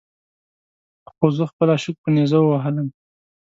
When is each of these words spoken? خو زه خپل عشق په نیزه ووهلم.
خو 1.13 1.25
زه 1.37 1.43
خپل 1.51 1.67
عشق 1.75 1.95
په 2.03 2.09
نیزه 2.15 2.39
ووهلم. 2.41 2.87